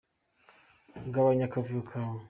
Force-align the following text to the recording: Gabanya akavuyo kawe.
Gabanya 1.13 1.43
akavuyo 1.47 1.81
kawe. 1.91 2.17